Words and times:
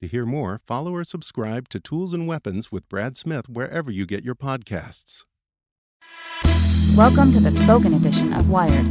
To 0.00 0.08
hear 0.08 0.24
more, 0.24 0.60
follow 0.66 0.94
or 0.94 1.04
subscribe 1.04 1.68
to 1.68 1.78
Tools 1.78 2.14
and 2.14 2.26
Weapons 2.26 2.72
with 2.72 2.88
Brad 2.88 3.18
Smith 3.18 3.50
wherever 3.50 3.90
you 3.90 4.06
get 4.06 4.24
your 4.24 4.34
podcasts. 4.34 5.24
Welcome 6.96 7.30
to 7.32 7.40
the 7.40 7.50
spoken 7.50 7.92
edition 7.92 8.32
of 8.32 8.48
Wired. 8.48 8.86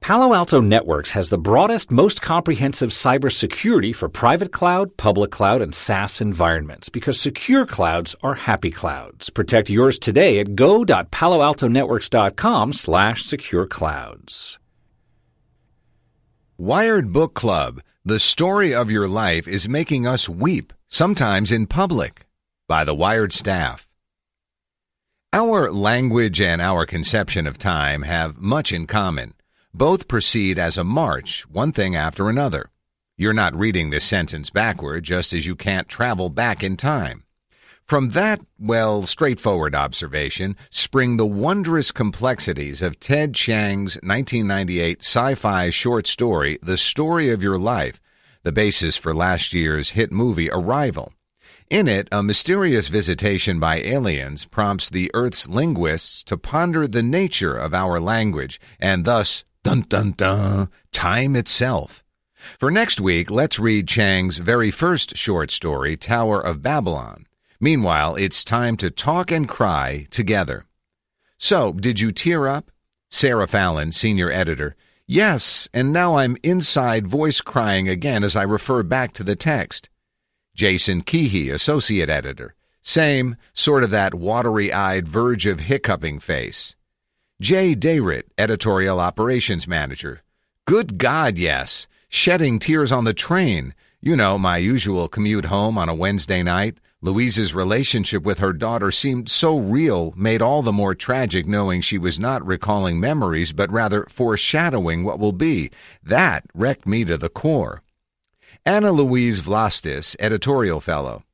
Palo 0.00 0.32
Alto 0.32 0.60
Networks 0.60 1.10
has 1.10 1.28
the 1.28 1.38
broadest, 1.38 1.90
most 1.90 2.22
comprehensive 2.22 2.90
cybersecurity 2.90 3.92
for 3.92 4.08
private 4.08 4.52
cloud, 4.52 4.96
public 4.96 5.32
cloud, 5.32 5.60
and 5.60 5.74
SaaS 5.74 6.20
environments 6.20 6.88
because 6.88 7.18
secure 7.18 7.66
clouds 7.66 8.14
are 8.22 8.34
happy 8.34 8.70
clouds. 8.70 9.28
Protect 9.28 9.68
yours 9.68 9.98
today 9.98 10.38
at 10.38 10.54
go.paloaltonetworks.com 10.54 12.72
slash 12.72 13.24
secure 13.24 13.66
clouds. 13.66 14.60
Wired 16.56 17.12
Book 17.12 17.34
Club. 17.34 17.80
The 18.06 18.20
story 18.20 18.74
of 18.74 18.90
your 18.90 19.08
life 19.08 19.48
is 19.48 19.66
making 19.66 20.06
us 20.06 20.28
weep, 20.28 20.74
sometimes 20.88 21.50
in 21.50 21.66
public. 21.66 22.26
By 22.68 22.84
the 22.84 22.94
Wired 22.94 23.32
staff. 23.32 23.88
Our 25.32 25.72
language 25.72 26.38
and 26.38 26.60
our 26.60 26.84
conception 26.84 27.46
of 27.46 27.56
time 27.56 28.02
have 28.02 28.36
much 28.36 28.72
in 28.72 28.86
common. 28.86 29.32
Both 29.72 30.06
proceed 30.06 30.58
as 30.58 30.76
a 30.76 30.84
march, 30.84 31.46
one 31.48 31.72
thing 31.72 31.96
after 31.96 32.28
another. 32.28 32.68
You're 33.16 33.32
not 33.32 33.56
reading 33.56 33.88
this 33.88 34.04
sentence 34.04 34.50
backward, 34.50 35.04
just 35.04 35.32
as 35.32 35.46
you 35.46 35.56
can't 35.56 35.88
travel 35.88 36.28
back 36.28 36.62
in 36.62 36.76
time. 36.76 37.23
From 37.86 38.10
that, 38.10 38.40
well, 38.58 39.02
straightforward 39.02 39.74
observation 39.74 40.56
spring 40.70 41.18
the 41.18 41.26
wondrous 41.26 41.92
complexities 41.92 42.80
of 42.80 42.98
Ted 42.98 43.34
Chiang's 43.34 43.96
1998 43.96 45.02
sci 45.02 45.34
fi 45.34 45.68
short 45.68 46.06
story, 46.06 46.58
The 46.62 46.78
Story 46.78 47.28
of 47.28 47.42
Your 47.42 47.58
Life, 47.58 48.00
the 48.42 48.52
basis 48.52 48.96
for 48.96 49.14
last 49.14 49.52
year's 49.52 49.90
hit 49.90 50.10
movie 50.10 50.50
Arrival. 50.50 51.12
In 51.68 51.86
it, 51.86 52.08
a 52.10 52.22
mysterious 52.22 52.88
visitation 52.88 53.60
by 53.60 53.80
aliens 53.80 54.46
prompts 54.46 54.88
the 54.88 55.10
Earth's 55.12 55.46
linguists 55.46 56.22
to 56.24 56.38
ponder 56.38 56.88
the 56.88 57.02
nature 57.02 57.54
of 57.54 57.74
our 57.74 58.00
language 58.00 58.58
and 58.80 59.04
thus, 59.04 59.44
dun 59.62 59.82
dun 59.82 60.12
dun, 60.12 60.70
time 60.90 61.36
itself. 61.36 62.02
For 62.58 62.70
next 62.70 62.98
week, 62.98 63.30
let's 63.30 63.58
read 63.58 63.88
Chiang's 63.88 64.38
very 64.38 64.70
first 64.70 65.18
short 65.18 65.50
story, 65.50 65.98
Tower 65.98 66.40
of 66.40 66.62
Babylon. 66.62 67.26
Meanwhile, 67.60 68.16
it's 68.16 68.44
time 68.44 68.76
to 68.78 68.90
talk 68.90 69.30
and 69.30 69.48
cry 69.48 70.06
together. 70.10 70.66
So, 71.38 71.72
did 71.72 72.00
you 72.00 72.10
tear 72.12 72.48
up? 72.48 72.70
Sarah 73.10 73.46
Fallon, 73.46 73.92
senior 73.92 74.30
editor. 74.30 74.76
Yes, 75.06 75.68
and 75.72 75.92
now 75.92 76.16
I'm 76.16 76.36
inside 76.42 77.06
voice 77.06 77.40
crying 77.40 77.88
again 77.88 78.24
as 78.24 78.34
I 78.34 78.42
refer 78.42 78.82
back 78.82 79.12
to 79.14 79.22
the 79.22 79.36
text. 79.36 79.90
Jason 80.54 81.02
Kehe, 81.02 81.52
associate 81.52 82.08
editor. 82.08 82.54
Same, 82.82 83.36
sort 83.52 83.84
of 83.84 83.90
that 83.90 84.14
watery 84.14 84.72
eyed 84.72 85.08
verge 85.08 85.46
of 85.46 85.60
hiccuping 85.60 86.20
face. 86.20 86.76
Jay 87.40 87.74
Dayrit, 87.74 88.24
editorial 88.38 89.00
operations 89.00 89.66
manager. 89.66 90.22
Good 90.66 90.98
God, 90.98 91.36
yes. 91.36 91.86
Shedding 92.08 92.58
tears 92.58 92.92
on 92.92 93.04
the 93.04 93.12
train. 93.12 93.74
You 94.00 94.16
know, 94.16 94.38
my 94.38 94.58
usual 94.58 95.08
commute 95.08 95.46
home 95.46 95.76
on 95.76 95.88
a 95.88 95.94
Wednesday 95.94 96.42
night. 96.42 96.78
Louise's 97.04 97.52
relationship 97.52 98.22
with 98.22 98.38
her 98.38 98.54
daughter 98.54 98.90
seemed 98.90 99.28
so 99.28 99.58
real, 99.58 100.14
made 100.16 100.40
all 100.40 100.62
the 100.62 100.72
more 100.72 100.94
tragic 100.94 101.44
knowing 101.46 101.82
she 101.82 101.98
was 101.98 102.18
not 102.18 102.46
recalling 102.46 102.98
memories, 102.98 103.52
but 103.52 103.70
rather 103.70 104.06
foreshadowing 104.08 105.04
what 105.04 105.18
will 105.18 105.32
be. 105.32 105.70
That 106.02 106.46
wrecked 106.54 106.86
me 106.86 107.04
to 107.04 107.18
the 107.18 107.28
core. 107.28 107.82
Anna 108.64 108.90
Louise 108.90 109.40
Vlastis, 109.40 110.16
editorial 110.18 110.80
fellow. 110.80 111.24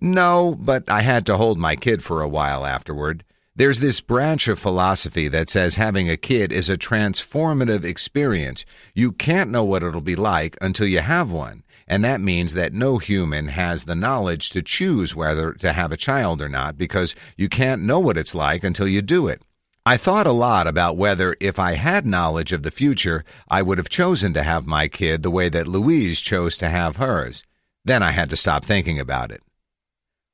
No, 0.00 0.54
but 0.54 0.88
I 0.88 1.00
had 1.00 1.26
to 1.26 1.36
hold 1.36 1.58
my 1.58 1.74
kid 1.74 2.04
for 2.04 2.22
a 2.22 2.28
while 2.28 2.64
afterward. 2.64 3.24
There's 3.56 3.80
this 3.80 4.00
branch 4.00 4.46
of 4.46 4.60
philosophy 4.60 5.26
that 5.26 5.50
says 5.50 5.74
having 5.74 6.08
a 6.08 6.16
kid 6.16 6.52
is 6.52 6.68
a 6.68 6.78
transformative 6.78 7.82
experience. 7.82 8.64
You 8.94 9.10
can't 9.10 9.50
know 9.50 9.64
what 9.64 9.82
it'll 9.82 10.00
be 10.00 10.14
like 10.14 10.56
until 10.60 10.86
you 10.86 11.00
have 11.00 11.32
one. 11.32 11.64
And 11.88 12.04
that 12.04 12.20
means 12.20 12.52
that 12.52 12.74
no 12.74 12.98
human 12.98 13.48
has 13.48 13.84
the 13.84 13.94
knowledge 13.94 14.50
to 14.50 14.62
choose 14.62 15.16
whether 15.16 15.54
to 15.54 15.72
have 15.72 15.90
a 15.90 15.96
child 15.96 16.42
or 16.42 16.48
not 16.48 16.76
because 16.76 17.16
you 17.36 17.48
can't 17.48 17.82
know 17.82 17.98
what 17.98 18.18
it's 18.18 18.34
like 18.34 18.62
until 18.62 18.86
you 18.86 19.00
do 19.00 19.26
it. 19.26 19.42
I 19.86 19.96
thought 19.96 20.26
a 20.26 20.32
lot 20.32 20.66
about 20.66 20.98
whether, 20.98 21.34
if 21.40 21.58
I 21.58 21.72
had 21.72 22.04
knowledge 22.04 22.52
of 22.52 22.62
the 22.62 22.70
future, 22.70 23.24
I 23.48 23.62
would 23.62 23.78
have 23.78 23.88
chosen 23.88 24.34
to 24.34 24.42
have 24.42 24.66
my 24.66 24.86
kid 24.86 25.22
the 25.22 25.30
way 25.30 25.48
that 25.48 25.66
Louise 25.66 26.20
chose 26.20 26.58
to 26.58 26.68
have 26.68 26.96
hers. 26.96 27.42
Then 27.86 28.02
I 28.02 28.10
had 28.10 28.28
to 28.30 28.36
stop 28.36 28.66
thinking 28.66 29.00
about 29.00 29.32
it. 29.32 29.42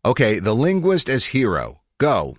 Okay, 0.05 0.41
the 0.41 0.57
linguist 0.57 1.09
as 1.09 1.27
hero. 1.27 1.83
Go. 1.99 2.37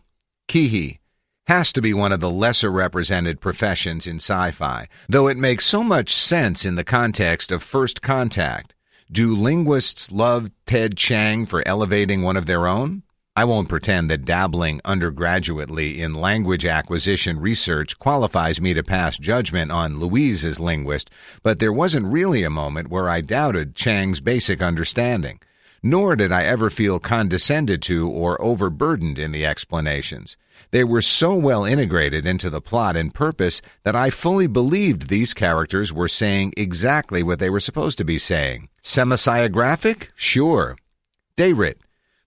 Kehe. 0.50 1.00
Has 1.48 1.72
to 1.72 1.82
be 1.82 1.94
one 1.94 2.12
of 2.12 2.20
the 2.20 2.30
lesser 2.30 2.70
represented 2.70 3.40
professions 3.40 4.06
in 4.08 4.18
sci 4.18 4.52
fi, 4.52 4.90
though 5.08 5.28
it 5.28 5.38
makes 5.38 5.66
so 5.66 5.86
much 5.86 6.14
sense 6.14 6.66
in 6.66 6.76
the 6.76 6.84
context 6.84 7.50
of 7.50 7.64
first 7.64 8.02
contact. 8.02 8.75
Do 9.12 9.36
linguists 9.36 10.12
love 10.12 10.50
Ted 10.66 10.98
Chiang 10.98 11.46
for 11.46 11.66
elevating 11.68 12.24
one 12.24 12.36
of 12.36 12.48
their 12.48 12.66
own? 12.66 13.04
I 13.36 13.46
won't 13.46 13.70
pretend 13.70 14.10
that 14.10 14.26
dabbling 14.26 14.82
undergraduately 14.84 16.00
in 16.00 16.16
language 16.16 16.66
acquisition 16.66 17.40
research 17.40 18.00
qualifies 18.00 18.60
me 18.60 18.74
to 18.74 18.82
pass 18.82 19.20
judgment 19.20 19.72
on 19.72 20.00
Louise 20.00 20.44
as 20.44 20.60
linguist, 20.60 21.12
but 21.44 21.60
there 21.60 21.72
wasn't 21.72 22.08
really 22.08 22.44
a 22.44 22.50
moment 22.50 22.90
where 22.90 23.08
I 23.08 23.22
doubted 23.22 23.76
Chiang's 23.76 24.22
basic 24.22 24.60
understanding. 24.60 25.40
Nor 25.88 26.16
did 26.16 26.32
I 26.32 26.46
ever 26.46 26.72
feel 26.72 26.98
condescended 26.98 27.80
to 27.84 28.10
or 28.10 28.42
overburdened 28.42 29.20
in 29.20 29.32
the 29.32 29.46
explanations. 29.46 30.36
They 30.72 30.84
were 30.84 31.04
so 31.04 31.36
well 31.36 31.64
integrated 31.64 32.26
into 32.26 32.50
the 32.50 32.60
plot 32.60 32.98
and 32.98 33.14
purpose 33.14 33.62
that 33.84 33.96
I 33.96 34.10
fully 34.10 34.48
believed 34.48 35.10
these 35.10 35.36
characters 35.36 35.94
were 35.94 36.08
saying 36.08 36.54
exactly 36.58 37.22
what 37.22 37.38
they 37.38 37.52
were 37.52 37.60
supposed 37.60 38.00
to 38.00 38.04
be 38.04 38.18
saying. 38.18 38.70
Semasiographic? 38.82 40.08
Sure. 40.16 40.76
Dayrit. 41.38 41.76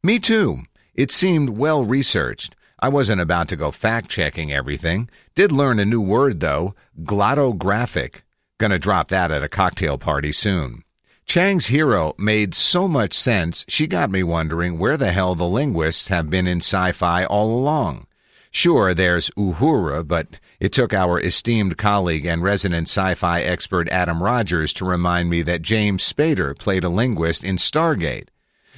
Me 0.04 0.20
too. 0.20 0.60
It 0.94 1.10
seemed 1.10 1.58
well 1.58 1.84
researched. 1.84 2.54
I 2.78 2.88
wasn't 2.88 3.20
about 3.20 3.48
to 3.48 3.56
go 3.56 3.72
fact 3.72 4.08
checking 4.08 4.52
everything. 4.52 5.10
Did 5.34 5.50
learn 5.50 5.80
a 5.80 5.84
new 5.84 6.00
word, 6.00 6.38
though 6.38 6.76
glottographic. 7.02 8.22
Gonna 8.58 8.78
drop 8.78 9.08
that 9.08 9.32
at 9.32 9.42
a 9.42 9.48
cocktail 9.48 9.98
party 9.98 10.30
soon. 10.30 10.84
Chiang's 11.28 11.66
hero 11.66 12.14
made 12.16 12.54
so 12.54 12.88
much 12.88 13.12
sense, 13.12 13.66
she 13.68 13.86
got 13.86 14.10
me 14.10 14.22
wondering 14.22 14.78
where 14.78 14.96
the 14.96 15.12
hell 15.12 15.34
the 15.34 15.44
linguists 15.44 16.08
have 16.08 16.30
been 16.30 16.46
in 16.46 16.56
sci 16.56 16.90
fi 16.92 17.26
all 17.26 17.50
along. 17.50 18.06
Sure, 18.50 18.94
there's 18.94 19.28
Uhura, 19.36 20.08
but 20.08 20.40
it 20.58 20.72
took 20.72 20.94
our 20.94 21.20
esteemed 21.20 21.76
colleague 21.76 22.24
and 22.24 22.42
resident 22.42 22.88
sci 22.88 23.14
fi 23.14 23.42
expert 23.42 23.90
Adam 23.90 24.22
Rogers 24.22 24.72
to 24.72 24.86
remind 24.86 25.28
me 25.28 25.42
that 25.42 25.60
James 25.60 26.10
Spader 26.10 26.58
played 26.58 26.82
a 26.82 26.88
linguist 26.88 27.44
in 27.44 27.56
Stargate. 27.56 28.28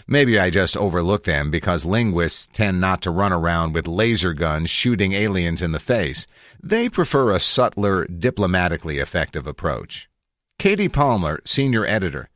Maybe 0.09 0.37
I 0.37 0.51
just 0.51 0.77
overlook 0.77 1.23
them 1.23 1.53
because 1.53 1.87
linguists 1.87 2.49
tend 2.53 2.81
not 2.81 3.01
to 3.03 3.13
run 3.13 3.33
around 3.33 3.75
with 3.75 3.87
laser 3.87 4.35
guns 4.35 4.71
shooting 4.71 5.13
aliens 5.13 5.63
in 5.63 5.71
the 5.71 5.79
face. 5.79 6.27
They 6.61 6.89
prefer 6.89 7.31
a 7.31 7.39
subtler, 7.39 8.07
diplomatically 8.07 8.99
effective 8.99 9.47
approach. 9.47 10.09
Katie 10.59 10.89
Palmer, 10.89 11.41
senior 11.45 11.87
editor. 11.87 12.29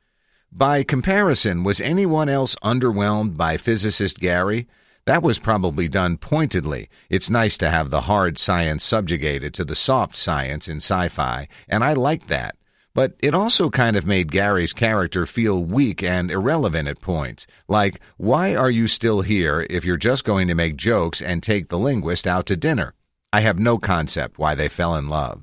By 0.56 0.84
comparison, 0.84 1.64
was 1.64 1.80
anyone 1.80 2.28
else 2.28 2.54
underwhelmed 2.62 3.36
by 3.36 3.56
physicist 3.56 4.20
Gary? 4.20 4.68
That 5.04 5.20
was 5.20 5.40
probably 5.40 5.88
done 5.88 6.16
pointedly. 6.16 6.88
It's 7.10 7.28
nice 7.28 7.58
to 7.58 7.70
have 7.70 7.90
the 7.90 8.02
hard 8.02 8.38
science 8.38 8.84
subjugated 8.84 9.52
to 9.54 9.64
the 9.64 9.74
soft 9.74 10.14
science 10.14 10.68
in 10.68 10.76
sci 10.76 11.08
fi, 11.08 11.48
and 11.68 11.82
I 11.82 11.94
liked 11.94 12.28
that. 12.28 12.54
But 12.94 13.16
it 13.18 13.34
also 13.34 13.68
kind 13.68 13.96
of 13.96 14.06
made 14.06 14.30
Gary's 14.30 14.72
character 14.72 15.26
feel 15.26 15.64
weak 15.64 16.04
and 16.04 16.30
irrelevant 16.30 16.86
at 16.86 17.00
points. 17.00 17.48
Like, 17.66 17.98
why 18.16 18.54
are 18.54 18.70
you 18.70 18.86
still 18.86 19.22
here 19.22 19.66
if 19.68 19.84
you're 19.84 19.96
just 19.96 20.22
going 20.22 20.46
to 20.46 20.54
make 20.54 20.76
jokes 20.76 21.20
and 21.20 21.42
take 21.42 21.66
the 21.66 21.80
linguist 21.80 22.28
out 22.28 22.46
to 22.46 22.56
dinner? 22.56 22.94
I 23.32 23.40
have 23.40 23.58
no 23.58 23.78
concept 23.78 24.38
why 24.38 24.54
they 24.54 24.68
fell 24.68 24.94
in 24.94 25.08
love. 25.08 25.42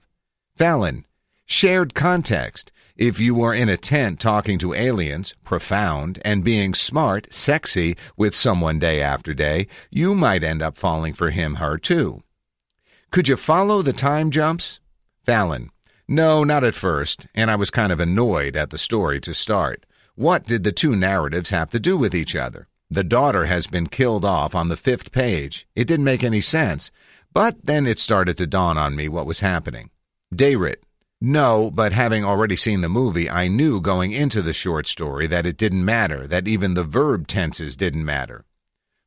Fallon, 0.56 1.04
shared 1.46 1.94
context. 1.94 2.72
If 2.98 3.20
you 3.20 3.34
were 3.34 3.54
in 3.54 3.70
a 3.70 3.78
tent 3.78 4.20
talking 4.20 4.58
to 4.60 4.74
aliens, 4.74 5.34
profound, 5.44 6.20
and 6.24 6.44
being 6.44 6.74
smart, 6.74 7.32
sexy 7.34 7.96
with 8.18 8.36
someone 8.36 8.80
day 8.80 9.02
after 9.02 9.34
day, 9.34 9.68
you 9.90 10.16
might 10.16 10.44
end 10.44 10.62
up 10.62 10.78
falling 10.78 11.14
for 11.14 11.30
him, 11.30 11.56
her 11.56 11.78
too. 11.78 12.24
Could 13.12 13.28
you 13.28 13.38
follow 13.38 13.82
the 13.82 13.94
time 13.94 14.32
jumps? 14.32 14.80
Fallon. 15.26 15.70
No, 16.08 16.44
not 16.44 16.64
at 16.64 16.76
first, 16.76 17.28
and 17.34 17.50
I 17.50 17.56
was 17.56 17.70
kind 17.70 17.92
of 17.92 18.00
annoyed 18.00 18.56
at 18.56 18.70
the 18.70 18.78
story 18.78 19.20
to 19.22 19.34
start. 19.34 19.86
What 20.16 20.46
did 20.46 20.64
the 20.64 20.72
two 20.72 20.96
narratives 20.96 21.52
have 21.52 21.70
to 21.70 21.80
do 21.80 21.98
with 21.98 22.14
each 22.14 22.36
other? 22.36 22.68
The 22.90 23.04
daughter 23.06 23.46
has 23.46 23.68
been 23.68 23.88
killed 23.88 24.26
off 24.26 24.54
on 24.54 24.68
the 24.68 24.76
fifth 24.76 25.14
page. 25.14 25.66
It 25.76 25.88
didn't 25.88 26.04
make 26.04 26.24
any 26.24 26.42
sense. 26.42 26.92
But 27.34 27.66
then 27.66 27.88
it 27.88 28.00
started 28.00 28.38
to 28.38 28.48
dawn 28.48 28.78
on 28.78 28.96
me 28.96 29.08
what 29.08 29.26
was 29.26 29.40
happening. 29.40 29.90
Dayrit, 30.36 30.84
no, 31.22 31.70
but 31.70 31.94
having 31.94 32.26
already 32.26 32.56
seen 32.56 32.82
the 32.82 32.90
movie, 32.90 33.30
I 33.30 33.48
knew 33.48 33.80
going 33.80 34.12
into 34.12 34.42
the 34.42 34.54
short 34.54 34.88
story 34.88 35.28
that 35.28 35.46
it 35.46 35.56
didn't 35.56 35.86
matter, 35.86 36.26
that 36.26 36.48
even 36.48 36.74
the 36.74 36.84
verb 36.84 37.28
tenses 37.28 37.78
didn't 37.78 38.04
matter. 38.04 38.44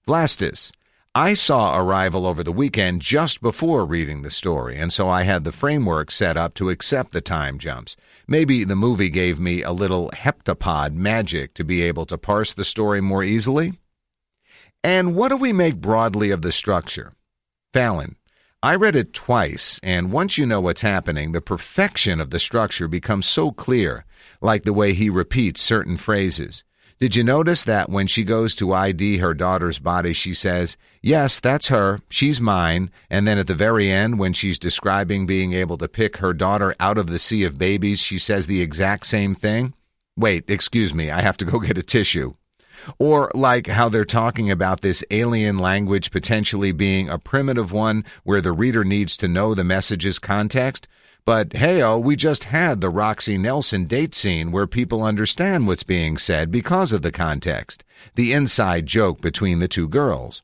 Vlastis. 0.07 0.71
I 1.17 1.35
saw 1.35 1.79
Arrival 1.79 2.27
over 2.27 2.43
the 2.43 2.53
weekend 2.53 3.01
just 3.01 3.41
before 3.41 3.85
reading 3.85 4.23
the 4.23 4.31
story, 4.31 4.77
and 4.77 4.93
so 4.93 5.09
I 5.09 5.23
had 5.23 5.45
the 5.45 5.53
framework 5.53 6.11
set 6.11 6.37
up 6.37 6.55
to 6.55 6.71
accept 6.71 7.13
the 7.13 7.21
time 7.21 7.59
jumps. 7.59 7.97
Maybe 8.29 8.65
the 8.65 8.77
movie 8.77 9.11
gave 9.11 9.39
me 9.41 9.63
a 9.63 9.73
little 9.73 10.11
heptapod 10.11 10.93
magic 10.93 11.55
to 11.55 11.65
be 11.65 11.83
able 11.83 12.07
to 12.07 12.19
parse 12.19 12.53
the 12.53 12.65
story 12.65 13.01
more 13.01 13.25
easily? 13.25 13.79
And 14.83 15.15
what 15.15 15.31
do 15.31 15.37
we 15.37 15.53
make 15.53 15.81
broadly 15.81 16.31
of 16.31 16.43
the 16.43 16.53
structure? 16.53 17.15
Fallon. 17.73 18.17
I 18.65 18.77
read 18.77 18.97
it 18.97 19.13
twice, 19.13 19.79
and 19.83 20.11
once 20.11 20.39
you 20.39 20.47
know 20.47 20.59
what's 20.59 20.81
happening, 20.81 21.33
the 21.33 21.43
perfection 21.43 22.19
of 22.19 22.31
the 22.31 22.39
structure 22.39 22.89
becomes 22.89 23.27
so 23.27 23.51
clear, 23.53 24.07
like 24.41 24.63
the 24.63 24.73
way 24.73 24.95
he 24.95 25.11
repeats 25.11 25.61
certain 25.61 25.99
phrases. 25.99 26.65
Did 26.99 27.15
you 27.15 27.23
notice 27.23 27.63
that 27.65 27.91
when 27.91 28.07
she 28.07 28.25
goes 28.25 28.55
to 28.55 28.73
ID 28.73 29.19
her 29.19 29.35
daughter's 29.35 29.79
body, 29.79 30.15
she 30.15 30.33
says, 30.33 30.79
Yes, 31.03 31.41
that's 31.41 31.69
her, 31.69 32.01
she's 32.09 32.41
mine, 32.41 32.91
and 33.11 33.29
then 33.29 33.37
at 33.37 33.49
the 33.49 33.55
very 33.55 33.91
end, 33.91 34.19
when 34.19 34.33
she's 34.33 34.59
describing 34.59 35.27
being 35.27 35.53
able 35.53 35.77
to 35.77 35.87
pick 35.87 36.17
her 36.17 36.33
daughter 36.33 36.75
out 36.81 36.97
of 36.97 37.09
the 37.09 37.19
sea 37.19 37.45
of 37.45 37.59
babies, 37.59 37.99
she 37.99 38.19
says 38.19 38.47
the 38.47 38.63
exact 38.63 39.05
same 39.05 39.35
thing? 39.35 39.75
Wait, 40.17 40.49
excuse 40.49 40.95
me, 40.95 41.11
I 41.11 41.21
have 41.21 41.37
to 41.37 41.45
go 41.45 41.59
get 41.59 41.77
a 41.77 41.83
tissue. 41.83 42.33
Or 42.99 43.31
like 43.35 43.67
how 43.67 43.89
they're 43.89 44.05
talking 44.05 44.51
about 44.51 44.81
this 44.81 45.05
alien 45.11 45.59
language 45.59 46.11
potentially 46.11 46.73
being 46.73 47.09
a 47.09 47.19
primitive 47.19 47.73
one 47.73 48.05
where 48.23 48.41
the 48.41 48.53
reader 48.53 48.85
needs 48.85 49.17
to 49.19 49.29
know 49.29 49.55
the 49.55 49.65
message's 49.65 50.19
context. 50.19 50.89
But 51.27 51.51
heyo, 51.51 51.83
oh, 51.83 51.99
we 51.99 52.17
just 52.17 52.45
had 52.45 52.81
the 52.81 52.91
Roxy 52.91 53.39
Nelson 53.39 53.87
date 53.87 54.15
scene 54.15 54.53
where 54.53 54.67
people 54.67 55.03
understand 55.03 55.67
what's 55.67 55.83
being 55.83 56.19
said 56.19 56.51
because 56.51 56.93
of 56.93 57.01
the 57.01 57.13
context, 57.13 57.83
the 58.15 58.35
inside 58.35 58.85
joke 58.87 59.23
between 59.23 59.59
the 59.59 59.69
two 59.69 59.89
girls. 59.89 60.43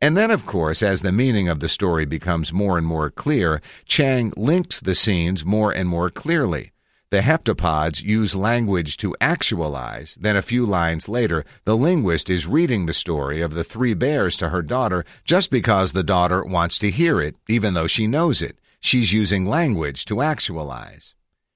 And 0.00 0.16
then, 0.16 0.30
of 0.30 0.46
course, 0.46 0.82
as 0.82 1.02
the 1.02 1.12
meaning 1.12 1.48
of 1.48 1.60
the 1.60 1.68
story 1.68 2.06
becomes 2.06 2.52
more 2.52 2.78
and 2.78 2.86
more 2.86 3.10
clear, 3.10 3.60
Chiang 3.84 4.32
links 4.36 4.80
the 4.80 4.94
scenes 4.94 5.44
more 5.44 5.72
and 5.72 5.88
more 5.88 6.10
clearly. 6.10 6.72
The 7.10 7.20
heptapods 7.20 8.02
use 8.02 8.34
language 8.34 8.96
to 8.96 9.14
actualize. 9.20 10.18
Then 10.20 10.34
a 10.34 10.42
few 10.42 10.66
lines 10.66 11.08
later, 11.08 11.44
the 11.64 11.76
linguist 11.76 12.28
is 12.28 12.48
reading 12.48 12.86
the 12.86 12.92
story 12.92 13.40
of 13.40 13.54
the 13.54 13.62
three 13.62 13.94
bears 13.94 14.36
to 14.38 14.48
her 14.48 14.62
daughter 14.62 15.04
just 15.24 15.48
because 15.50 15.92
the 15.92 16.02
daughter 16.02 16.44
wants 16.44 16.80
to 16.80 16.90
hear 16.90 17.20
it, 17.20 17.36
even 17.48 17.74
though 17.74 17.86
she 17.86 18.08
knows 18.08 18.42
it. 18.42 18.58
She's 18.80 19.12
using 19.12 19.46
language 19.46 20.04
to 20.06 20.20
actualize. 20.20 21.14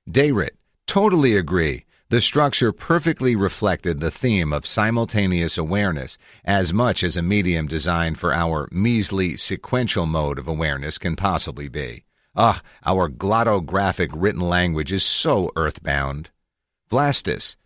Dayrit, 0.08 0.56
totally 0.86 1.36
agree. 1.36 1.84
The 2.10 2.20
structure 2.20 2.72
perfectly 2.72 3.34
reflected 3.34 3.98
the 3.98 4.10
theme 4.10 4.52
of 4.52 4.66
simultaneous 4.66 5.58
awareness 5.58 6.16
as 6.44 6.72
much 6.72 7.02
as 7.02 7.16
a 7.16 7.22
medium 7.22 7.66
designed 7.66 8.18
for 8.18 8.32
our 8.32 8.68
measly 8.70 9.36
sequential 9.36 10.06
mode 10.06 10.38
of 10.38 10.46
awareness 10.46 10.96
can 10.96 11.16
possibly 11.16 11.68
be. 11.68 12.04
Ah, 12.36 12.62
our 12.86 13.08
glottographic 13.08 14.10
written 14.14 14.40
language 14.40 14.92
is 14.92 15.02
so 15.02 15.50
earthbound. 15.56 16.30
Vlastis, 16.88 17.56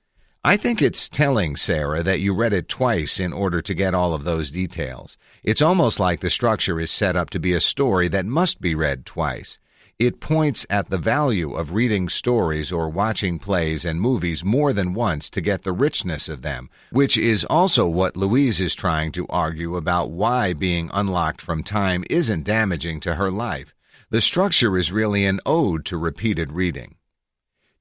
I 0.43 0.57
think 0.57 0.81
it's 0.81 1.09
telling, 1.09 1.57
Sarah, 1.57 2.03
that 2.03 2.21
you 2.21 2.35
read 2.35 2.53
it 2.53 2.69
twice 2.69 3.21
in 3.21 3.33
order 3.33 3.61
to 3.61 3.75
get 3.75 3.95
all 3.95 4.15
of 4.15 4.25
those 4.25 4.51
details. 4.51 5.19
It's 5.43 5.63
almost 5.63 6.01
like 6.01 6.21
the 6.21 6.31
structure 6.31 6.81
is 6.81 6.91
set 6.91 7.17
up 7.17 7.31
to 7.31 7.41
be 7.41 7.53
a 7.53 7.61
story 7.61 8.09
that 8.09 8.27
must 8.27 8.61
be 8.61 8.75
read 8.75 9.05
twice. 9.05 9.59
It 9.99 10.21
points 10.21 10.67
at 10.69 10.91
the 10.91 10.99
value 10.99 11.55
of 11.55 11.73
reading 11.73 12.09
stories 12.09 12.73
or 12.73 12.89
watching 12.89 13.39
plays 13.39 13.85
and 13.85 14.01
movies 14.01 14.45
more 14.45 14.73
than 14.73 14.95
once 14.95 15.31
to 15.31 15.41
get 15.41 15.63
the 15.63 15.73
richness 15.73 16.29
of 16.29 16.43
them, 16.43 16.69
which 16.91 17.17
is 17.17 17.45
also 17.45 17.87
what 17.87 18.17
Louise 18.17 18.61
is 18.61 18.75
trying 18.75 19.13
to 19.13 19.27
argue 19.29 19.77
about 19.77 20.11
why 20.11 20.53
being 20.53 20.91
unlocked 20.93 21.41
from 21.41 21.63
time 21.63 22.05
isn't 22.11 22.45
damaging 22.45 22.99
to 23.01 23.17
her 23.17 23.31
life. 23.31 23.74
The 24.15 24.21
structure 24.21 24.79
is 24.79 24.93
really 24.93 25.27
an 25.27 25.41
ode 25.45 25.85
to 25.87 25.97
repeated 25.97 26.53
reading. 26.53 26.95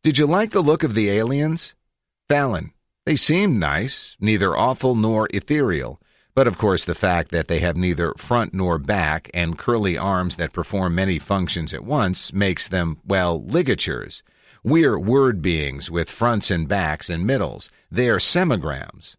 Did 0.02 0.18
you 0.18 0.26
like 0.26 0.50
the 0.50 0.64
look 0.64 0.82
of 0.82 0.96
the 0.96 1.12
aliens? 1.12 1.76
Fallon. 2.28 2.72
They 3.06 3.16
seemed 3.16 3.60
nice, 3.60 4.18
neither 4.20 4.58
awful 4.58 4.96
nor 4.96 5.30
ethereal. 5.32 6.02
But 6.34 6.48
of 6.48 6.58
course, 6.58 6.86
the 6.86 6.96
fact 6.96 7.30
that 7.30 7.50
they 7.50 7.60
have 7.60 7.78
neither 7.78 8.16
front 8.18 8.52
nor 8.52 8.80
back 8.80 9.30
and 9.32 9.60
curly 9.60 9.96
arms 9.96 10.38
that 10.38 10.54
perform 10.54 10.96
many 10.96 11.20
functions 11.20 11.72
at 11.72 11.86
once 11.86 12.34
makes 12.34 12.68
them, 12.68 12.98
well, 13.06 13.46
ligatures. 13.46 14.24
We're 14.64 14.98
word 14.98 15.40
beings 15.40 15.92
with 15.92 16.10
fronts 16.10 16.50
and 16.50 16.68
backs 16.68 17.12
and 17.12 17.28
middles. 17.28 17.70
They're 17.92 18.18
semagrams. 18.18 19.18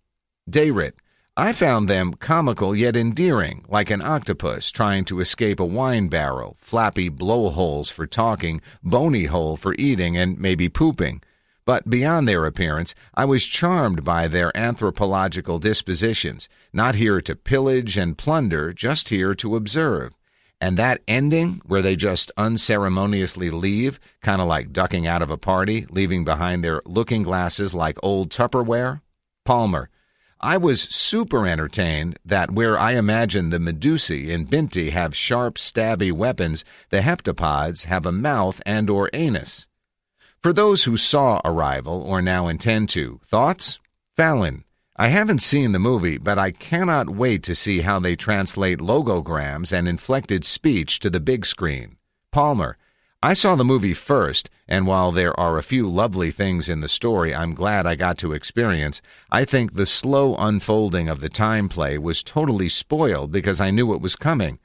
Dayrit. 0.50 0.94
I 1.36 1.52
found 1.52 1.88
them 1.88 2.14
comical 2.14 2.76
yet 2.76 2.96
endearing, 2.96 3.64
like 3.68 3.90
an 3.90 4.00
octopus 4.00 4.70
trying 4.70 5.04
to 5.06 5.18
escape 5.18 5.58
a 5.58 5.64
wine 5.64 6.06
barrel, 6.06 6.56
flappy 6.60 7.08
blowholes 7.08 7.90
for 7.90 8.06
talking, 8.06 8.60
bony 8.84 9.24
hole 9.24 9.56
for 9.56 9.74
eating 9.76 10.16
and 10.16 10.38
maybe 10.38 10.68
pooping. 10.68 11.22
But 11.64 11.90
beyond 11.90 12.28
their 12.28 12.46
appearance, 12.46 12.94
I 13.14 13.24
was 13.24 13.46
charmed 13.46 14.04
by 14.04 14.28
their 14.28 14.56
anthropological 14.56 15.58
dispositions, 15.58 16.48
not 16.72 16.94
here 16.94 17.20
to 17.22 17.34
pillage 17.34 17.96
and 17.96 18.16
plunder, 18.16 18.72
just 18.72 19.08
here 19.08 19.34
to 19.34 19.56
observe. 19.56 20.12
And 20.60 20.76
that 20.76 21.02
ending, 21.08 21.62
where 21.66 21.82
they 21.82 21.96
just 21.96 22.30
unceremoniously 22.36 23.50
leave, 23.50 23.98
kind 24.22 24.40
of 24.40 24.46
like 24.46 24.72
ducking 24.72 25.04
out 25.08 25.20
of 25.20 25.32
a 25.32 25.36
party, 25.36 25.84
leaving 25.90 26.24
behind 26.24 26.62
their 26.62 26.80
looking 26.86 27.24
glasses 27.24 27.74
like 27.74 27.98
old 28.04 28.30
Tupperware? 28.30 29.00
Palmer, 29.44 29.90
I 30.44 30.58
was 30.58 30.82
super 30.82 31.46
entertained 31.46 32.18
that 32.22 32.50
where 32.50 32.78
I 32.78 32.92
imagine 32.92 33.48
the 33.48 33.58
Medusae 33.58 34.28
in 34.28 34.44
Binti 34.44 34.90
have 34.90 35.16
sharp, 35.16 35.54
stabby 35.54 36.12
weapons, 36.12 36.66
the 36.90 37.00
heptapods 37.00 37.84
have 37.84 38.04
a 38.04 38.12
mouth 38.12 38.60
and 38.66 38.90
or 38.90 39.08
anus. 39.14 39.66
For 40.42 40.52
those 40.52 40.84
who 40.84 40.98
saw 40.98 41.40
Arrival 41.46 42.02
or 42.02 42.20
now 42.20 42.46
intend 42.48 42.90
to, 42.90 43.20
thoughts? 43.24 43.78
Fallon, 44.18 44.64
I 44.96 45.08
haven't 45.08 45.42
seen 45.42 45.72
the 45.72 45.78
movie, 45.78 46.18
but 46.18 46.38
I 46.38 46.50
cannot 46.50 47.08
wait 47.08 47.42
to 47.44 47.54
see 47.54 47.80
how 47.80 47.98
they 47.98 48.14
translate 48.14 48.80
logograms 48.80 49.72
and 49.72 49.88
inflected 49.88 50.44
speech 50.44 50.98
to 50.98 51.08
the 51.08 51.20
big 51.20 51.46
screen. 51.46 51.96
Palmer, 52.32 52.76
I 53.24 53.32
saw 53.32 53.56
the 53.56 53.64
movie 53.64 53.94
first, 53.94 54.50
and 54.68 54.86
while 54.86 55.10
there 55.10 55.32
are 55.40 55.56
a 55.56 55.62
few 55.62 55.88
lovely 55.88 56.30
things 56.30 56.68
in 56.68 56.82
the 56.82 56.90
story 56.90 57.34
I'm 57.34 57.54
glad 57.54 57.86
I 57.86 57.94
got 57.94 58.18
to 58.18 58.34
experience, 58.34 59.00
I 59.30 59.46
think 59.46 59.72
the 59.72 59.86
slow 59.86 60.36
unfolding 60.36 61.08
of 61.08 61.22
the 61.22 61.30
time 61.30 61.70
play 61.70 61.96
was 61.96 62.22
totally 62.22 62.68
spoiled 62.68 63.32
because 63.32 63.62
I 63.62 63.70
knew 63.70 63.94
it 63.94 64.02
was 64.02 64.14
coming. 64.14 64.58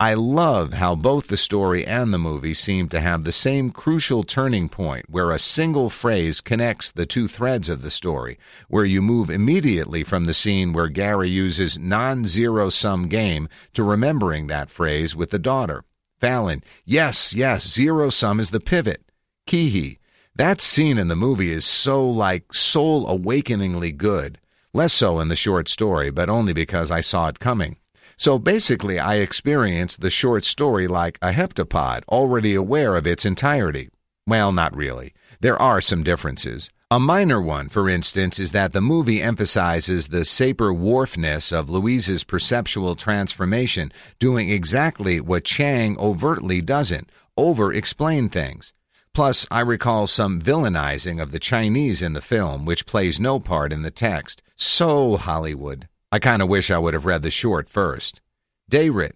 I 0.00 0.14
love 0.14 0.72
how 0.72 0.96
both 0.96 1.28
the 1.28 1.36
story 1.36 1.86
and 1.86 2.12
the 2.12 2.18
movie 2.18 2.52
seem 2.52 2.88
to 2.88 2.98
have 2.98 3.22
the 3.22 3.30
same 3.30 3.70
crucial 3.70 4.24
turning 4.24 4.68
point 4.68 5.08
where 5.08 5.30
a 5.30 5.38
single 5.38 5.88
phrase 5.88 6.40
connects 6.40 6.90
the 6.90 7.06
two 7.06 7.28
threads 7.28 7.68
of 7.68 7.82
the 7.82 7.92
story, 7.92 8.40
where 8.66 8.84
you 8.84 9.02
move 9.02 9.30
immediately 9.30 10.02
from 10.02 10.24
the 10.24 10.34
scene 10.34 10.72
where 10.72 10.88
Gary 10.88 11.28
uses 11.28 11.78
non 11.78 12.24
zero 12.24 12.70
sum 12.70 13.06
game 13.06 13.48
to 13.72 13.84
remembering 13.84 14.48
that 14.48 14.68
phrase 14.68 15.14
with 15.14 15.30
the 15.30 15.38
daughter. 15.38 15.84
Fallon, 16.20 16.62
yes, 16.84 17.34
yes, 17.34 17.66
zero 17.66 18.10
sum 18.10 18.40
is 18.40 18.50
the 18.50 18.60
pivot. 18.60 19.02
Kehe, 19.46 19.98
that 20.36 20.60
scene 20.60 20.98
in 20.98 21.08
the 21.08 21.16
movie 21.16 21.50
is 21.50 21.64
so 21.64 22.06
like 22.06 22.52
soul 22.52 23.06
awakeningly 23.08 23.90
good. 23.90 24.38
Less 24.74 24.92
so 24.92 25.18
in 25.18 25.28
the 25.28 25.36
short 25.36 25.66
story, 25.66 26.10
but 26.10 26.28
only 26.28 26.52
because 26.52 26.90
I 26.90 27.00
saw 27.00 27.28
it 27.28 27.40
coming. 27.40 27.76
So 28.18 28.38
basically, 28.38 28.98
I 28.98 29.14
experienced 29.14 30.02
the 30.02 30.10
short 30.10 30.44
story 30.44 30.86
like 30.86 31.18
a 31.22 31.32
heptapod, 31.32 32.02
already 32.10 32.54
aware 32.54 32.96
of 32.96 33.06
its 33.06 33.24
entirety. 33.24 33.88
Well, 34.26 34.52
not 34.52 34.76
really. 34.76 35.14
There 35.40 35.60
are 35.60 35.80
some 35.80 36.02
differences. 36.02 36.70
A 36.92 36.98
minor 36.98 37.40
one, 37.40 37.68
for 37.68 37.88
instance, 37.88 38.40
is 38.40 38.50
that 38.50 38.72
the 38.72 38.80
movie 38.80 39.22
emphasizes 39.22 40.08
the 40.08 40.24
Sapir-Whorfness 40.24 41.56
of 41.56 41.70
Louise's 41.70 42.24
perceptual 42.24 42.96
transformation, 42.96 43.92
doing 44.18 44.50
exactly 44.50 45.20
what 45.20 45.44
Chiang 45.44 45.96
overtly 46.00 46.60
doesn't 46.60 47.08
over 47.36 47.72
explain 47.72 48.28
things. 48.28 48.72
Plus, 49.14 49.46
I 49.52 49.60
recall 49.60 50.08
some 50.08 50.40
villainizing 50.40 51.22
of 51.22 51.30
the 51.30 51.38
Chinese 51.38 52.02
in 52.02 52.12
the 52.12 52.20
film, 52.20 52.64
which 52.64 52.86
plays 52.86 53.20
no 53.20 53.38
part 53.38 53.72
in 53.72 53.82
the 53.82 53.92
text. 53.92 54.42
So 54.56 55.16
Hollywood. 55.16 55.86
I 56.10 56.18
kind 56.18 56.42
of 56.42 56.48
wish 56.48 56.72
I 56.72 56.78
would 56.78 56.94
have 56.94 57.06
read 57.06 57.22
the 57.22 57.30
short 57.30 57.68
first. 57.68 58.20
Dayrit. 58.68 59.12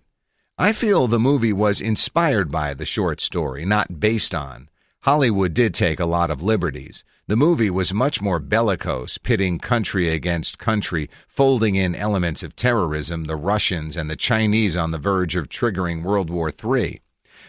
I 0.56 0.70
feel 0.70 1.08
the 1.08 1.18
movie 1.18 1.52
was 1.52 1.80
inspired 1.80 2.52
by 2.52 2.72
the 2.74 2.86
short 2.86 3.20
story, 3.20 3.64
not 3.64 3.98
based 3.98 4.32
on. 4.32 4.68
Hollywood 5.04 5.52
did 5.52 5.75
take 5.75 6.00
a 6.00 6.06
lot 6.06 6.30
of 6.30 6.42
liberties. 6.42 7.04
The 7.26 7.37
movie 7.37 7.68
was 7.68 7.92
much 7.92 8.23
more 8.23 8.38
bellicose, 8.38 9.18
pitting 9.18 9.58
country 9.58 10.08
against 10.08 10.58
country, 10.58 11.11
folding 11.28 11.75
in 11.75 11.94
elements 11.94 12.42
of 12.42 12.56
terrorism, 12.56 13.25
the 13.25 13.37
Russians 13.37 13.99
and 13.99 14.08
the 14.08 14.16
Chinese 14.16 14.78
on 14.78 14.92
the 14.92 14.99
verge 14.99 15.37
of 15.37 15.50
triggering 15.50 16.02
World 16.02 16.30
War 16.30 16.50
III. 16.50 17.02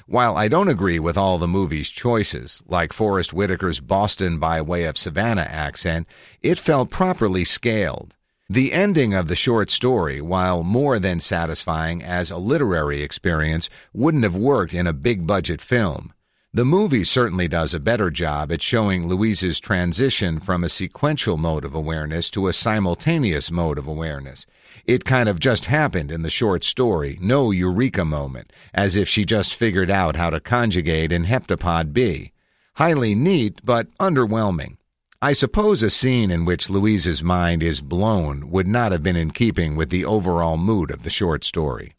While 0.05 0.35
I 0.35 0.49
don't 0.49 0.67
agree 0.67 0.99
with 0.99 1.17
all 1.17 1.37
the 1.37 1.47
movie's 1.47 1.89
choices, 1.89 2.61
like 2.67 2.91
Forest 2.91 3.31
Whitaker's 3.31 3.79
Boston 3.79 4.37
by 4.37 4.61
way 4.61 4.83
of 4.83 4.97
Savannah 4.97 5.47
accent, 5.49 6.09
it 6.41 6.59
felt 6.59 6.89
properly 6.89 7.45
scaled. 7.45 8.15
The 8.49 8.73
ending 8.73 9.13
of 9.13 9.29
the 9.29 9.35
short 9.37 9.71
story, 9.71 10.19
while 10.19 10.61
more 10.61 10.99
than 10.99 11.21
satisfying 11.21 12.03
as 12.03 12.29
a 12.29 12.35
literary 12.35 13.01
experience, 13.01 13.69
wouldn't 13.93 14.25
have 14.25 14.35
worked 14.35 14.73
in 14.73 14.85
a 14.85 14.91
big 14.91 15.25
budget 15.25 15.61
film. 15.61 16.11
The 16.55 16.63
movie 16.63 17.03
certainly 17.03 17.49
does 17.49 17.73
a 17.73 17.81
better 17.81 18.09
job 18.09 18.49
at 18.49 18.61
showing 18.61 19.09
Louise's 19.09 19.59
transition 19.59 20.39
from 20.39 20.63
a 20.63 20.69
sequential 20.69 21.35
mode 21.35 21.65
of 21.65 21.75
awareness 21.75 22.29
to 22.29 22.47
a 22.47 22.53
simultaneous 22.53 23.51
mode 23.51 23.77
of 23.77 23.89
awareness. 23.89 24.45
It 24.85 25.03
kind 25.03 25.27
of 25.27 25.41
just 25.41 25.65
happened 25.65 26.13
in 26.13 26.21
the 26.21 26.29
short 26.29 26.63
story, 26.63 27.17
no 27.19 27.51
eureka 27.51 28.05
moment, 28.05 28.53
as 28.73 28.95
if 28.95 29.09
she 29.09 29.25
just 29.25 29.53
figured 29.53 29.91
out 29.91 30.15
how 30.15 30.29
to 30.29 30.39
conjugate 30.39 31.11
in 31.11 31.25
Heptapod 31.25 31.91
B. 31.91 32.31
Highly 32.75 33.15
neat, 33.15 33.59
but 33.65 33.93
underwhelming. 33.97 34.77
I 35.21 35.33
suppose 35.33 35.83
a 35.83 35.89
scene 35.89 36.31
in 36.31 36.45
which 36.45 36.69
Louise's 36.69 37.21
mind 37.21 37.63
is 37.63 37.81
blown 37.81 38.49
would 38.49 38.65
not 38.65 38.93
have 38.93 39.03
been 39.03 39.17
in 39.17 39.31
keeping 39.31 39.75
with 39.75 39.89
the 39.89 40.05
overall 40.05 40.55
mood 40.55 40.89
of 40.89 41.03
the 41.03 41.09
short 41.09 41.43
story. 41.43 41.95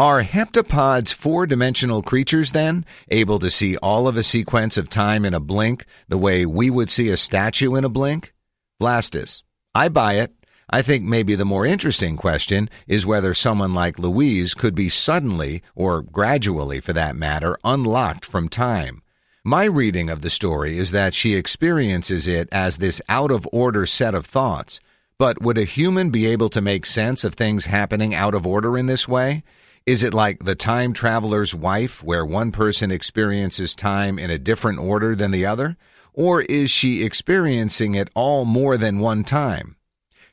Are 0.00 0.22
heptapods 0.22 1.12
four 1.12 1.44
dimensional 1.44 2.02
creatures 2.02 2.52
then, 2.52 2.84
able 3.08 3.40
to 3.40 3.50
see 3.50 3.76
all 3.78 4.06
of 4.06 4.16
a 4.16 4.22
sequence 4.22 4.76
of 4.76 4.88
time 4.88 5.24
in 5.24 5.34
a 5.34 5.40
blink, 5.40 5.86
the 6.06 6.16
way 6.16 6.46
we 6.46 6.70
would 6.70 6.88
see 6.88 7.10
a 7.10 7.16
statue 7.16 7.74
in 7.74 7.84
a 7.84 7.88
blink? 7.88 8.32
Vlastis. 8.80 9.42
I 9.74 9.88
buy 9.88 10.12
it. 10.12 10.32
I 10.70 10.82
think 10.82 11.02
maybe 11.02 11.34
the 11.34 11.44
more 11.44 11.66
interesting 11.66 12.16
question 12.16 12.70
is 12.86 13.06
whether 13.06 13.34
someone 13.34 13.74
like 13.74 13.98
Louise 13.98 14.54
could 14.54 14.76
be 14.76 14.88
suddenly, 14.88 15.64
or 15.74 16.02
gradually 16.02 16.78
for 16.78 16.92
that 16.92 17.16
matter, 17.16 17.58
unlocked 17.64 18.24
from 18.24 18.48
time. 18.48 19.02
My 19.42 19.64
reading 19.64 20.10
of 20.10 20.22
the 20.22 20.30
story 20.30 20.78
is 20.78 20.92
that 20.92 21.12
she 21.12 21.34
experiences 21.34 22.28
it 22.28 22.48
as 22.52 22.76
this 22.76 23.02
out 23.08 23.32
of 23.32 23.48
order 23.50 23.84
set 23.84 24.14
of 24.14 24.26
thoughts. 24.26 24.78
But 25.18 25.42
would 25.42 25.58
a 25.58 25.64
human 25.64 26.10
be 26.10 26.26
able 26.26 26.50
to 26.50 26.60
make 26.60 26.86
sense 26.86 27.24
of 27.24 27.34
things 27.34 27.64
happening 27.64 28.14
out 28.14 28.34
of 28.34 28.46
order 28.46 28.78
in 28.78 28.86
this 28.86 29.08
way? 29.08 29.42
Is 29.88 30.02
it 30.02 30.12
like 30.12 30.44
the 30.44 30.54
time 30.54 30.92
traveler's 30.92 31.54
wife, 31.54 32.02
where 32.04 32.22
one 32.22 32.52
person 32.52 32.90
experiences 32.90 33.74
time 33.74 34.18
in 34.18 34.30
a 34.30 34.38
different 34.38 34.80
order 34.80 35.16
than 35.16 35.30
the 35.30 35.46
other? 35.46 35.78
Or 36.12 36.42
is 36.42 36.70
she 36.70 37.02
experiencing 37.02 37.94
it 37.94 38.10
all 38.14 38.44
more 38.44 38.76
than 38.76 38.98
one 38.98 39.24
time? 39.24 39.76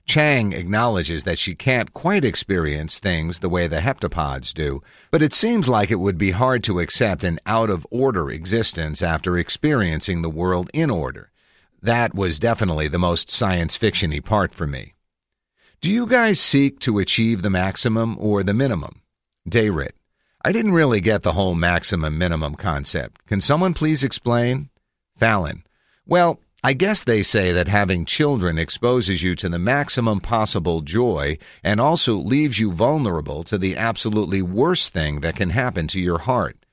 Chiang 0.05 0.51
acknowledges 0.51 1.23
that 1.23 1.39
she 1.39 1.55
can't 1.55 1.93
quite 1.93 2.25
experience 2.25 2.99
things 2.99 3.39
the 3.39 3.47
way 3.47 3.65
the 3.65 3.79
heptapods 3.79 4.53
do, 4.53 4.83
but 5.09 5.21
it 5.21 5.33
seems 5.33 5.69
like 5.69 5.89
it 5.89 6.01
would 6.01 6.17
be 6.17 6.31
hard 6.31 6.61
to 6.65 6.81
accept 6.81 7.23
an 7.23 7.39
out 7.45 7.69
of 7.69 7.87
order 7.89 8.29
existence 8.29 9.01
after 9.01 9.37
experiencing 9.37 10.21
the 10.21 10.29
world 10.29 10.69
in 10.73 10.89
order. 10.89 11.31
That 11.81 12.13
was 12.13 12.39
definitely 12.39 12.89
the 12.89 12.99
most 12.99 13.31
science 13.31 13.77
fictiony 13.77 14.21
part 14.21 14.53
for 14.53 14.67
me. 14.67 14.95
Do 15.79 15.89
you 15.89 16.07
guys 16.07 16.41
seek 16.41 16.81
to 16.81 16.99
achieve 16.99 17.41
the 17.41 17.49
maximum 17.49 18.17
or 18.19 18.43
the 18.43 18.53
minimum? 18.53 18.99
Dayrit. 19.49 19.91
I 20.43 20.51
didn't 20.51 20.73
really 20.73 21.01
get 21.01 21.23
the 21.23 21.33
whole 21.33 21.55
maximum 21.55 22.17
minimum 22.17 22.55
concept. 22.55 23.25
Can 23.25 23.41
someone 23.41 23.73
please 23.73 24.03
explain? 24.03 24.69
Fallon. 25.15 25.63
Well, 26.05 26.39
I 26.63 26.73
guess 26.73 27.03
they 27.03 27.21
say 27.21 27.51
that 27.51 27.67
having 27.67 28.05
children 28.05 28.57
exposes 28.57 29.21
you 29.21 29.35
to 29.35 29.49
the 29.49 29.59
maximum 29.59 30.19
possible 30.19 30.81
joy 30.81 31.37
and 31.63 31.79
also 31.79 32.15
leaves 32.15 32.59
you 32.59 32.71
vulnerable 32.71 33.43
to 33.43 33.57
the 33.57 33.77
absolutely 33.77 34.41
worst 34.41 34.91
thing 34.91 35.21
that 35.21 35.35
can 35.35 35.51
happen 35.51 35.87
to 35.89 35.99
your 35.99 36.19
heart. 36.19 36.65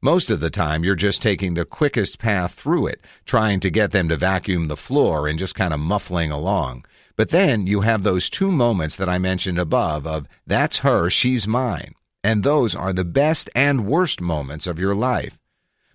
Most 0.00 0.30
of 0.30 0.40
the 0.40 0.50
time, 0.50 0.82
you're 0.82 0.94
just 0.94 1.20
taking 1.20 1.54
the 1.54 1.64
quickest 1.64 2.18
path 2.18 2.54
through 2.54 2.86
it, 2.86 3.00
trying 3.26 3.60
to 3.60 3.70
get 3.70 3.92
them 3.92 4.08
to 4.08 4.16
vacuum 4.16 4.68
the 4.68 4.76
floor 4.76 5.26
and 5.28 5.38
just 5.38 5.54
kind 5.54 5.74
of 5.74 5.80
muffling 5.80 6.30
along. 6.30 6.84
But 7.16 7.28
then 7.30 7.66
you 7.66 7.82
have 7.82 8.02
those 8.02 8.30
two 8.30 8.50
moments 8.50 8.96
that 8.96 9.08
I 9.08 9.18
mentioned 9.18 9.58
above 9.58 10.06
of, 10.06 10.26
that's 10.46 10.78
her, 10.78 11.10
she's 11.10 11.46
mine. 11.46 11.94
And 12.22 12.44
those 12.44 12.74
are 12.74 12.92
the 12.92 13.04
best 13.04 13.48
and 13.54 13.86
worst 13.86 14.20
moments 14.20 14.66
of 14.66 14.78
your 14.78 14.94
life. 14.94 15.38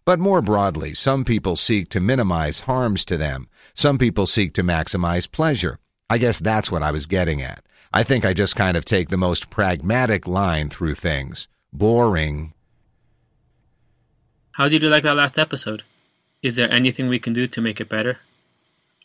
But 0.06 0.20
more 0.20 0.42
broadly, 0.42 0.94
some 0.94 1.26
people 1.26 1.56
seek 1.56 1.90
to 1.90 2.00
minimize 2.00 2.62
harms 2.62 3.06
to 3.06 3.18
them. 3.18 3.48
Some 3.74 3.98
people 3.98 4.28
seek 4.28 4.54
to 4.54 4.64
maximize 4.64 5.30
pleasure. 5.30 5.80
I 6.10 6.20
guess 6.20 6.40
that's 6.40 6.72
what 6.72 6.84
I 6.84 6.92
was 6.92 7.08
getting 7.08 7.42
at. 7.42 7.64
I 7.92 8.04
think 8.04 8.26
I 8.26 8.34
just 8.34 8.56
kind 8.56 8.78
of 8.78 8.86
take 8.86 9.10
the 9.10 9.18
most 9.18 9.50
pragmatic 9.50 10.28
line 10.28 10.70
through 10.70 10.96
things. 10.96 11.48
Boring. 11.74 12.54
How 14.52 14.70
did 14.70 14.84
you 14.84 14.90
like 14.90 15.04
that 15.04 15.16
last 15.16 15.40
episode? 15.40 15.84
Is 16.44 16.56
there 16.56 16.72
anything 16.72 17.08
we 17.08 17.20
can 17.20 17.34
do 17.34 17.48
to 17.48 17.62
make 17.62 17.82
it 17.82 17.90
better? 17.90 18.20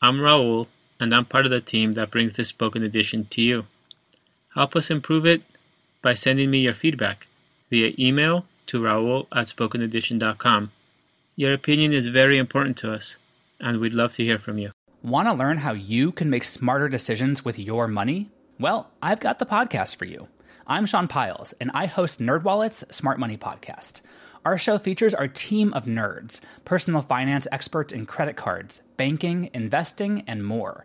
I'm 0.03 0.19
Raul, 0.19 0.67
and 0.99 1.15
I'm 1.15 1.25
part 1.25 1.47
of 1.47 1.51
the 1.51 1.61
team 1.61 1.95
that 1.95 2.11
brings 2.11 2.35
this 2.35 2.49
spoken 2.49 2.83
edition 2.83 3.27
to 3.31 3.41
you. 3.41 3.67
Help 4.55 4.77
us 4.77 4.91
improve 4.91 5.25
it 5.25 5.43
by 6.03 6.15
sending 6.15 6.51
me 6.51 6.61
your 6.61 6.75
feedback 6.75 7.27
via 7.71 7.93
email 7.99 8.47
to 8.67 8.81
raul 8.81 9.27
at 9.33 9.47
spokenedition.com. 9.47 10.73
Your 11.37 11.53
opinion 11.53 11.93
is 11.93 12.07
very 12.09 12.39
important 12.39 12.77
to 12.79 12.93
us, 12.93 13.19
and 13.61 13.81
we'd 13.81 13.95
love 13.95 14.13
to 14.15 14.25
hear 14.25 14.39
from 14.39 14.59
you. 14.59 14.73
Want 15.03 15.29
to 15.29 15.35
learn 15.35 15.59
how 15.59 15.73
you 15.73 16.13
can 16.13 16.29
make 16.29 16.45
smarter 16.45 16.89
decisions 16.89 17.45
with 17.45 17.59
your 17.59 17.89
money? 17.89 18.29
Well, 18.59 18.91
I've 19.03 19.21
got 19.21 19.39
the 19.39 19.47
podcast 19.47 19.97
for 19.97 20.05
you. 20.05 20.29
I'm 20.67 20.87
Sean 20.87 21.09
Pyles, 21.09 21.55
and 21.61 21.71
I 21.73 21.87
host 21.87 22.21
NerdWallet's 22.21 22.95
Smart 22.95 23.19
Money 23.19 23.37
Podcast. 23.37 24.03
Our 24.45 24.57
show 24.57 24.79
features 24.79 25.15
our 25.15 25.29
team 25.29 25.73
of 25.73 25.85
nerds, 25.85 26.41
personal 26.65 27.03
finance 27.03 27.47
experts 27.51 27.93
in 27.93 28.07
credit 28.07 28.37
cards, 28.37 28.81
banking, 28.97 29.51
investing, 29.53 30.25
and 30.27 30.45
more. 30.45 30.85